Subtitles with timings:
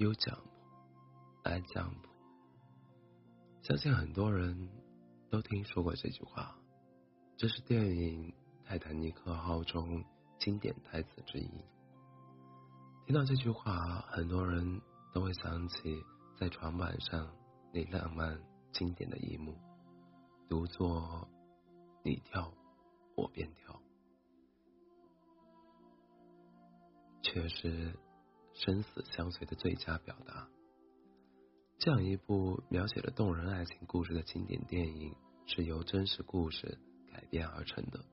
[0.00, 1.92] ，You jump，I jump。
[3.60, 4.70] 相信很多人
[5.28, 6.56] 都听说过这句话，
[7.36, 8.32] 这是电影
[8.64, 10.02] 《泰坦尼克号》中
[10.38, 11.50] 经典台词之一。
[13.04, 14.80] 听到这句话，很多人
[15.12, 16.02] 都会想起
[16.38, 17.30] 在床板上
[17.74, 18.40] 那浪漫
[18.72, 19.54] 经典的一幕，
[20.48, 21.28] 独坐，
[22.02, 22.50] 你跳，
[23.16, 23.78] 我便跳。
[27.22, 27.94] 却是
[28.62, 30.46] 生死相随的最佳表达。
[31.78, 36.78] 这样一部描写了动人爱情故事的经典电影，是由真实故事
[37.10, 38.04] 改编而成的。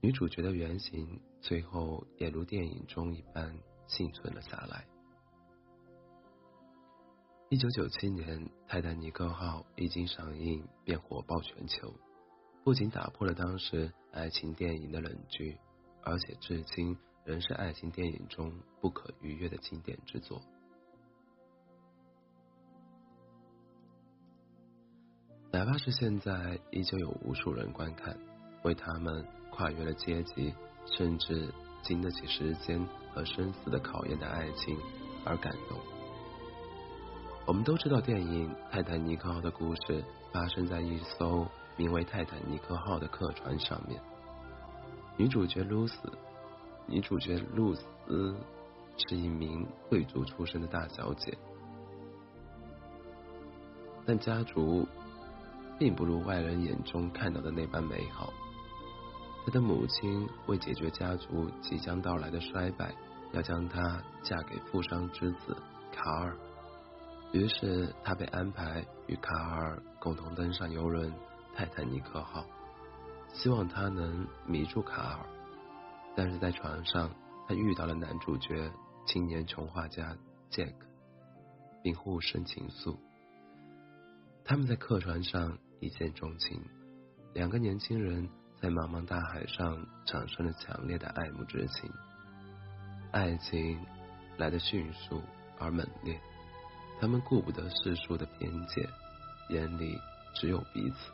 [0.00, 3.58] 女主角的原型最后也如电影中一般
[3.88, 4.86] 幸存了下来。
[7.50, 11.92] 一九九七年，《泰坦尼克号》一经上映便火爆全球，
[12.62, 15.58] 不仅打破了当时爱情电影的冷剧，
[16.04, 16.96] 而且至今。
[17.26, 20.40] 仍是爱情电影中不可逾越的经典之作。
[25.50, 28.16] 哪怕是现在，依旧有无数人观看，
[28.62, 30.54] 为他们跨越了阶级，
[30.86, 31.52] 甚至
[31.82, 34.78] 经得起时间和生死的考验的爱情
[35.24, 35.78] 而感动。
[37.44, 41.46] 我们都知道，电影《泰坦尼克号》的故事发生在一艘
[41.76, 44.00] 名为“泰坦尼克号”的客船上面，
[45.16, 45.96] 女主角露丝。
[46.86, 48.36] 女主角露丝
[48.96, 51.36] 是一名贵族出身的大小姐，
[54.06, 54.86] 但家族
[55.78, 58.32] 并不如外人眼中看到的那般美好。
[59.44, 62.94] 她的母亲为解决家族即将到来的衰败，
[63.32, 65.56] 要将她嫁给富商之子
[65.92, 66.36] 卡尔。
[67.32, 71.12] 于是她被安排与卡尔共同登上游轮
[71.54, 72.44] 泰坦尼克号，
[73.32, 75.26] 希望他能迷住卡尔。
[76.16, 77.14] 但是在船上，
[77.46, 78.72] 他遇到了男主角
[79.06, 80.16] 青年穷画家
[80.48, 80.86] 杰克，
[81.82, 82.96] 并互生情愫。
[84.42, 86.60] 他们在客船上一见钟情，
[87.34, 88.28] 两个年轻人
[88.60, 91.90] 在茫茫大海上产生了强烈的爱慕之情。
[93.12, 93.78] 爱情
[94.38, 95.22] 来得迅速
[95.58, 96.18] 而猛烈，
[96.98, 98.88] 他们顾不得世俗的边界，
[99.50, 99.98] 眼里
[100.34, 101.12] 只有彼此。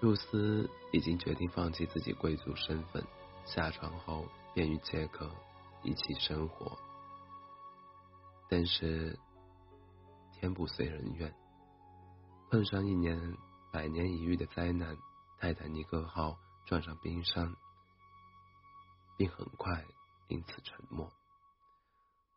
[0.00, 3.02] 露丝已经决定放弃自己贵族身份。
[3.48, 5.30] 下船后便与杰克
[5.82, 6.78] 一起生活，
[8.50, 9.18] 但是
[10.32, 11.34] 天不遂人愿，
[12.50, 13.18] 碰上一年
[13.72, 14.96] 百年一遇的灾难，
[15.38, 17.50] 泰坦尼克号撞上冰山，
[19.16, 19.82] 并很快
[20.28, 21.10] 因此沉没。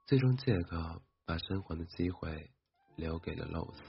[0.06, 2.50] 最终，杰克把生还的机会
[2.96, 3.84] 留给了露丝，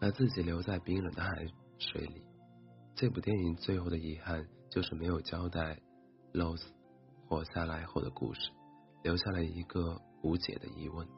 [0.00, 1.46] 把自己留在冰冷的海
[1.78, 2.31] 水里。
[2.94, 5.80] 这部电影最后的遗憾就是没有交代
[6.32, 6.62] Rose
[7.26, 8.50] 活下来后的故事，
[9.02, 11.08] 留下了一个无解的疑问。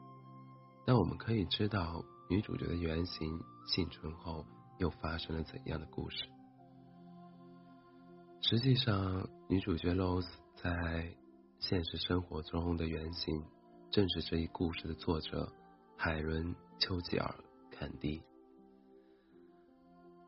[0.85, 4.45] 但我们可以知道女主角的原型幸存后
[4.79, 6.25] 又发生了怎样的故事。
[8.41, 11.15] 实际上，女主角 Rose 在
[11.59, 13.43] 现实生活中的原型
[13.91, 15.51] 正是这一故事的作者
[15.97, 17.35] 海伦·丘吉尔·
[17.77, 18.21] 坎蒂。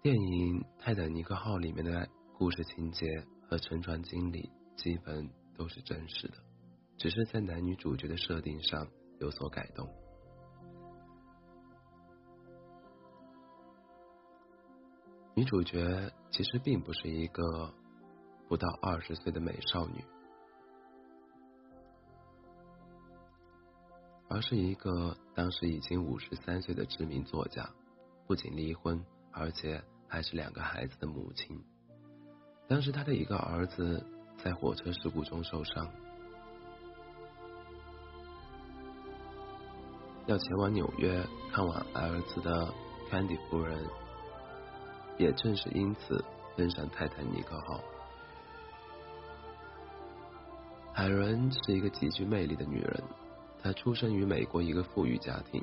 [0.03, 3.07] 电影《泰坦尼克号》里面的故事情节
[3.49, 6.35] 和沉船经历基本都是真实的，
[6.97, 8.87] 只是在男女主角的设定上
[9.19, 9.89] 有所改动。
[15.33, 17.73] 女主角其实并不是一个
[18.47, 20.05] 不到二十岁的美少女，
[24.29, 27.67] 而是一个当时已经五十三岁的知名作家，
[28.27, 29.03] 不仅离婚，
[29.37, 29.81] 而且。
[30.09, 31.61] 还是两个孩子的母亲。
[32.65, 34.01] 当时他的一个儿子
[34.37, 35.85] 在火车事故中受伤，
[40.27, 41.21] 要前往纽约
[41.51, 42.73] 看望儿子的
[43.09, 43.85] 坎迪夫人，
[45.17, 46.23] 也正是因此
[46.55, 47.81] 登上泰坦尼克号。
[50.93, 53.03] 海伦是一个极具魅力的女人，
[53.61, 55.61] 她出生于美国一个富裕家庭，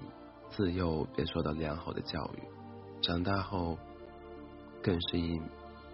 [0.50, 2.43] 自幼便受到良好的教育，
[3.06, 3.79] 长大后。
[4.83, 5.41] 更是一，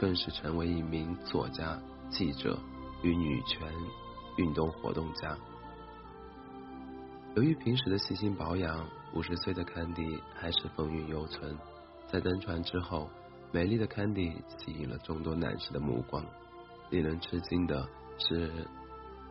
[0.01, 2.59] 更是成为一名作家、记者
[3.05, 3.73] 与女权
[4.37, 5.39] 运动活动家。
[7.37, 8.85] 由于平时的细心保养，
[9.15, 11.57] 五十岁的坎迪还是风韵犹存。
[12.09, 13.09] 在登船之后，
[13.53, 16.27] 美丽的坎迪吸引了众多男士的目光。
[16.91, 18.67] 令人吃惊的是，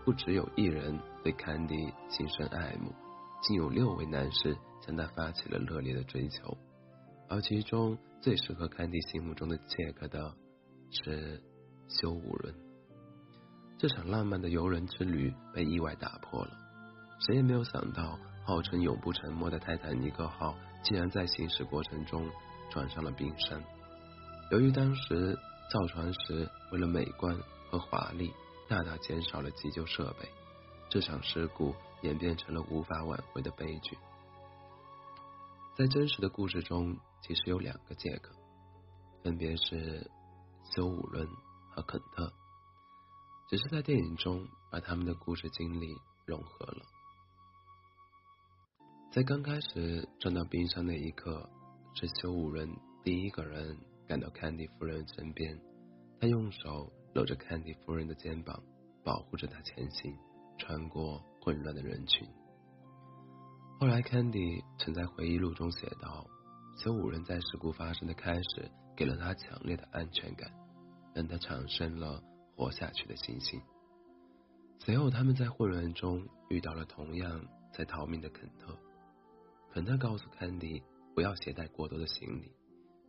[0.05, 1.75] 不只有一人对坎迪
[2.07, 2.93] 心生爱慕，
[3.41, 6.57] 竟有六位男士向他发起了热烈的追求。
[7.29, 10.35] 而其中最适合坎迪心目中的杰克的
[10.89, 11.41] 是
[11.87, 12.55] 修武伦。
[13.77, 16.51] 这场浪漫的游轮之旅被意外打破了。
[17.25, 22.29] 谁也没有想到，号称永不沉没的泰坦尼克号竟然在行驶过程中
[22.71, 23.63] 撞上了冰山。
[24.51, 25.37] 由于当时
[25.71, 27.37] 造船时为了美观
[27.69, 28.33] 和华丽，
[28.67, 30.27] 大大减少了急救设备，
[30.89, 33.95] 这场事故演变成了无法挽回的悲剧。
[35.79, 38.35] 在真实的故事中，其实有两个杰克，
[39.23, 40.11] 分别是
[40.75, 41.25] 修武伦
[41.71, 42.33] 和肯特。
[43.47, 45.95] 只是在电影中把他们的故事经历
[46.25, 46.85] 融合了。
[49.13, 51.49] 在刚开始撞到冰山那一刻，
[51.95, 52.69] 是修武人
[53.01, 55.57] 第一个人赶到坎蒂夫人身边，
[56.19, 58.61] 他用手搂着坎蒂夫人的肩膀，
[59.01, 60.13] 保护着她前行，
[60.57, 62.27] 穿过混乱的人群。
[63.79, 66.27] 后来，，Candy 曾在回忆录中写道
[66.75, 70.51] ：“修武人在事故发生的开始，给了他强烈的安全感，
[71.15, 72.21] 让他产生了。”
[72.59, 73.61] 活下去的信心。
[74.79, 78.77] 随后，他们在混乱中遇到了同样在逃命的肯特。
[79.71, 80.83] 肯特告诉 Candy
[81.15, 82.51] 不要携带过多的行李，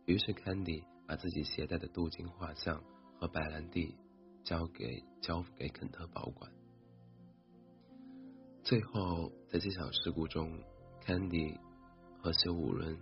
[0.05, 2.81] 于是 Candy 把自己携带的镀金画像
[3.19, 3.93] 和白兰地
[4.45, 6.49] 交给交付给肯特保管。
[8.71, 10.57] 最后，在这场事故中
[11.05, 11.59] ，，Candy
[12.23, 12.97] 和修武伦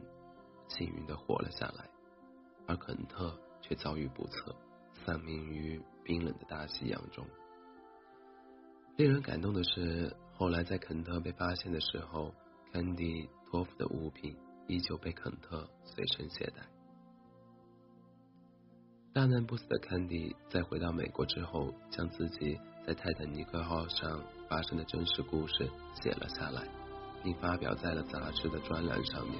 [0.67, 1.87] 幸运的活了下来，
[2.65, 4.55] 而肯特却遭遇不测，
[5.05, 5.79] 丧命于。
[6.03, 7.23] 冰冷的大西洋中，
[8.97, 12.33] 令人感动的是，后来在肯特被发现的时候
[12.73, 14.35] ，，Candy 托付的物品
[14.67, 16.78] 依旧被肯特随身携带。
[19.11, 25.69] 大难不死的坎迪在回到美国之后，将自己在泰坦尼克号上发生的真实故事
[25.99, 26.61] 写了下来，
[27.23, 29.35] 并发表在了杂志的专栏上面。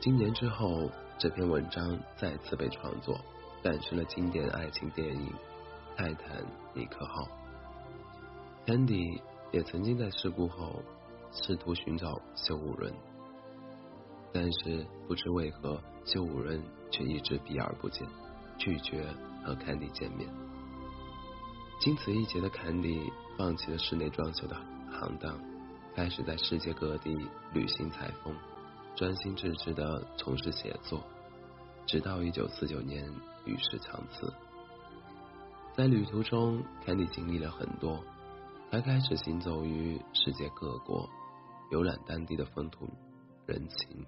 [0.00, 3.18] 今年之后，这篇文章再次被创作。
[3.60, 5.26] 诞生了经典爱情电影
[5.96, 7.22] 《泰坦尼克号》。
[8.64, 10.80] 坎迪也曾经在事故后
[11.32, 12.94] 试图寻找修武人，
[14.40, 16.62] 但是不知为何修武人
[16.92, 18.06] 却一直避而不见，
[18.56, 19.04] 拒绝
[19.44, 20.32] 和坎迪见面。
[21.80, 24.54] 经此一劫的坎迪放弃了室内装修的
[24.92, 25.36] 行当，
[25.92, 27.16] 开始在世界各地
[27.52, 28.32] 旅行采风，
[28.94, 31.02] 专心致志的从事写作。
[31.84, 33.12] 直到一九四九年
[33.44, 34.32] 与世长辞。
[35.74, 38.04] 在旅途中，坎迪经历了很多。
[38.70, 41.10] 他开始行走于世界各国，
[41.72, 42.88] 游览当地的风土
[43.44, 44.06] 人情。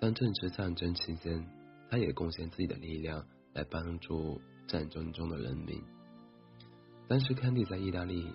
[0.00, 1.46] 当正值战争期间，
[1.90, 3.24] 他也贡献自己的力量
[3.54, 5.82] 来帮助战争中的人民。
[7.08, 8.30] 当时，坎迪在意大利，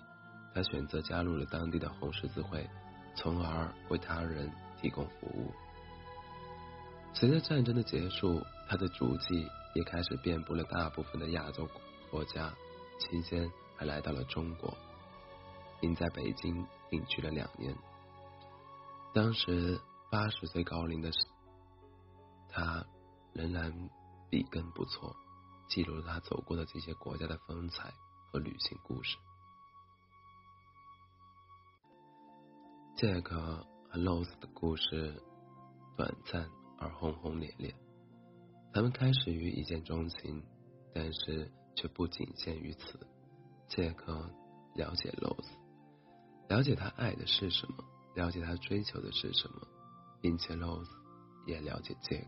[0.54, 2.68] 他选择加入了当地的红十字会，
[3.16, 4.52] 从而为他人
[4.82, 5.52] 提供服务。
[7.14, 11.68] 随着战争的结束，他的足迹也开始遍布了大部分的亚洲
[12.10, 12.54] 国家，
[13.00, 14.76] 期间还来到了中国，
[15.82, 17.76] 并在北京定居了两年。
[19.14, 19.80] 当时
[20.12, 21.12] 八十岁高龄的
[22.50, 22.86] 他，
[23.34, 23.72] 仍然
[24.30, 25.16] 笔耕不辍，
[25.70, 27.94] 记录了他走过的这些国家的风采
[28.32, 29.18] 和旅行故事。
[32.96, 35.22] 杰克和 Rose 的故事
[35.98, 36.50] 短暂。
[36.82, 37.76] 而轰轰烈烈，
[38.74, 40.42] 他们开始于一见钟情，
[40.94, 43.06] 但是却不仅限于此。
[43.68, 44.14] 杰克
[44.76, 45.52] 了解 Rose，
[46.48, 47.84] 了解他爱的是什么，
[48.16, 49.68] 了解他追求的是什么，
[50.22, 50.90] 并且 Rose
[51.46, 52.28] 也了解杰克。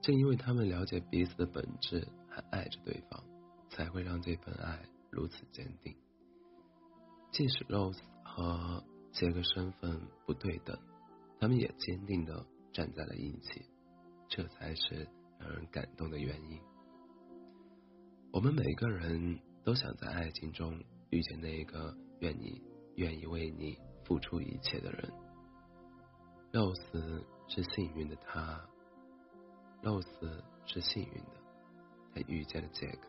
[0.00, 3.22] 正因为他们了解彼此的本质，还爱着对方，
[3.70, 5.94] 才会让这份爱如此坚定。
[7.30, 10.78] 即使 Rose 和杰克身份不对等，
[11.40, 12.46] 他们也坚定的。
[12.70, 13.64] 站在了一起，
[14.28, 15.08] 这才是
[15.40, 16.60] 让人感动的原因。
[18.30, 20.78] 我们每个人都想在爱情中
[21.10, 22.62] 遇见那个愿意
[22.94, 25.10] 愿意为你付出一切的人。
[26.50, 28.60] 肉丝是幸运的，他，
[29.82, 31.32] 肉丝是幸运的，
[32.14, 33.08] 他遇见了杰克，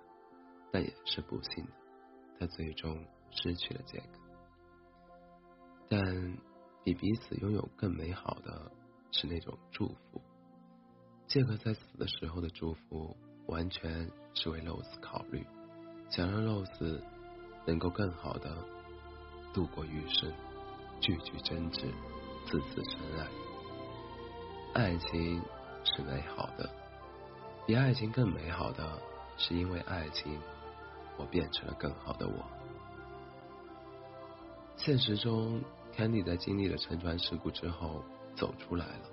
[0.72, 1.72] 但也是不幸的，
[2.40, 4.20] 他最终失去了杰克。
[5.88, 6.38] 但
[6.84, 8.72] 比彼此拥有更美好的。
[9.12, 10.22] 是那种祝福。
[11.26, 13.18] 杰克在死的时候的祝福，
[13.48, 15.44] 完全是为 Rose 考虑，
[16.12, 17.02] 想让 Rose
[17.66, 18.64] 能够更好的
[19.52, 20.32] 度过余生，
[21.02, 21.92] 句句真挚，
[22.50, 24.82] 次次深爱。
[24.82, 25.42] 爱情
[25.84, 26.70] 是美好的，
[27.68, 29.00] 比爱情更美好的
[29.38, 30.40] 是因为爱情，
[31.18, 32.34] 我变成了更好的我。
[34.76, 35.62] 现实中
[35.96, 38.04] ，Candy 在经历了沉船事故之后。
[38.36, 39.10] 走出来了，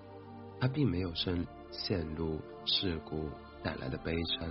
[0.61, 3.29] 他并没有陷陷入事故
[3.61, 4.49] 带来的悲伤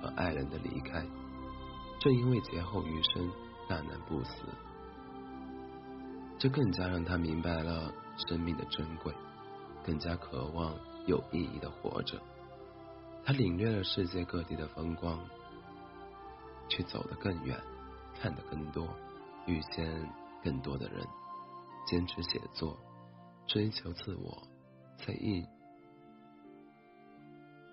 [0.00, 1.04] 和爱人的离开，
[2.00, 3.30] 正因为劫后余生，
[3.68, 4.44] 大难不死，
[6.44, 9.14] 这更加让他明白了生命的珍贵，
[9.82, 12.20] 更加渴望有意义的活着。
[13.24, 15.18] 他领略了世界各地的风光，
[16.68, 17.58] 去走得更远，
[18.20, 18.86] 看得更多，
[19.46, 20.06] 遇见
[20.42, 21.02] 更多的人，
[21.86, 22.78] 坚持写作，
[23.46, 24.46] 追求自我，
[24.98, 25.42] 在一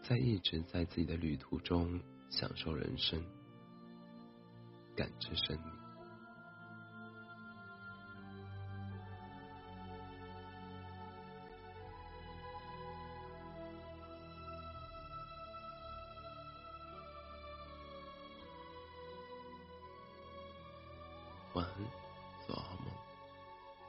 [0.01, 2.00] 在一直在自己的旅途中
[2.30, 3.22] 享受人生，
[4.96, 5.81] 感知生命。